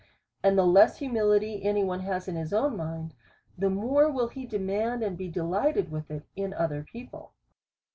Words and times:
And 0.41 0.57
the 0.57 0.65
less 0.65 0.97
humility 0.97 1.63
any 1.63 1.83
one 1.83 1.99
has 1.99 2.27
in 2.27 2.35
his 2.35 2.51
own 2.53 2.75
mind, 2.75 3.13
the 3.55 3.69
more 3.69 4.09
will 4.11 4.29
he 4.29 4.47
demand, 4.47 5.03
and 5.03 5.15
be 5.15 5.27
de 5.29 5.43
lighted 5.43 5.91
with 5.91 6.09
it 6.09 6.25
in 6.35 6.55
other 6.55 6.81
people. 6.81 7.33